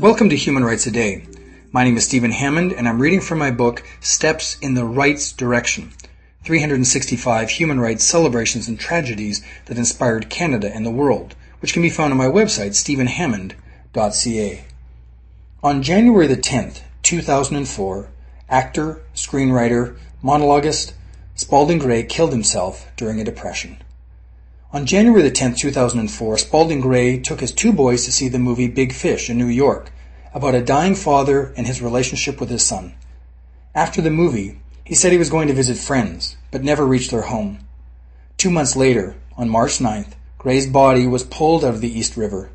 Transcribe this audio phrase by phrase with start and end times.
[0.00, 1.26] Welcome to Human Rights a Day.
[1.72, 5.32] My name is Stephen Hammond, and I'm reading from my book Steps in the Rights
[5.32, 5.92] Direction
[6.44, 11.90] 365 Human Rights Celebrations and Tragedies that Inspired Canada and the World, which can be
[11.90, 14.64] found on my website, stephenhammond.ca.
[15.64, 18.08] On January the 10th, 2004,
[18.48, 20.92] actor, screenwriter, monologuist
[21.34, 23.78] Spalding Gray killed himself during a depression.
[24.70, 28.68] On January the 10th, 2004, Spalding Gray took his two boys to see the movie
[28.68, 29.90] Big Fish in New York
[30.34, 32.92] about a dying father and his relationship with his son.
[33.74, 37.22] After the movie, he said he was going to visit friends, but never reached their
[37.22, 37.60] home.
[38.36, 42.50] Two months later, on March 9th, Gray's body was pulled out of the East River.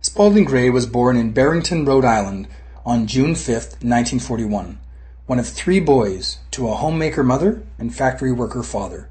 [0.00, 2.48] Spalding Gray was born in Barrington, Rhode Island
[2.86, 3.48] on June 5,
[3.82, 4.78] 1941,
[5.26, 9.10] one of three boys to a homemaker mother and factory worker father.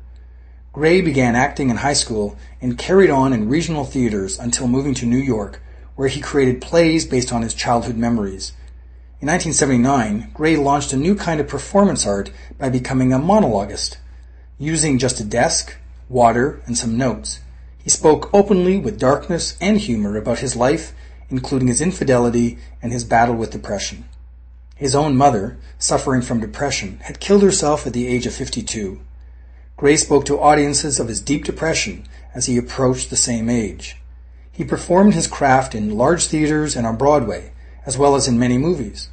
[0.74, 5.06] Gray began acting in high school and carried on in regional theaters until moving to
[5.06, 5.62] New York,
[5.98, 8.54] where he created plays based on his childhood memories.
[9.20, 13.98] In 1979, Gray launched a new kind of performance art by becoming a monologuist.
[14.58, 15.76] Using just a desk,
[16.08, 17.42] water, and some notes,
[17.84, 20.94] he spoke openly with darkness and humor about his life,
[21.30, 24.06] including his infidelity and his battle with depression.
[24.76, 29.02] His own mother, suffering from depression, had killed herself at the age of 52.
[29.82, 33.98] Gray spoke to audiences of his deep depression as he approached the same age.
[34.52, 37.52] He performed his craft in large theaters and on Broadway,
[37.84, 39.10] as well as in many movies.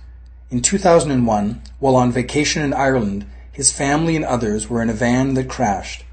[0.51, 5.33] In 2001, while on vacation in Ireland, his family and others were in a van
[5.33, 6.05] that crashed.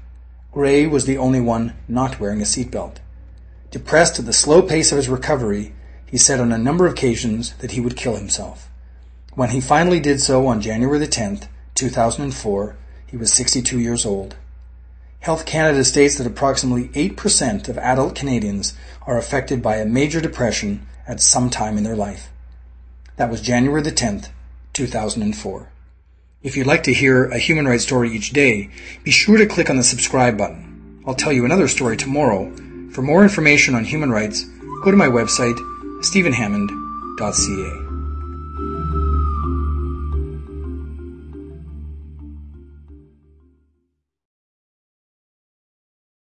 [0.52, 2.96] Gray was the only one not wearing a seatbelt.
[3.70, 5.74] Depressed at the slow pace of his recovery,
[6.06, 8.70] he said on a number of occasions that he would kill himself.
[9.34, 14.34] When he finally did so on January the 10th, 2004, he was 62 years old.
[15.26, 18.74] Health Canada states that approximately 8% of adult Canadians
[19.08, 22.28] are affected by a major depression at some time in their life.
[23.16, 24.28] That was January the 10th,
[24.74, 25.68] 2004.
[26.44, 28.70] If you'd like to hear a human rights story each day,
[29.02, 31.02] be sure to click on the subscribe button.
[31.04, 32.48] I'll tell you another story tomorrow.
[32.92, 34.44] For more information on human rights,
[34.84, 35.58] go to my website,
[36.04, 37.85] stephenhammond.ca.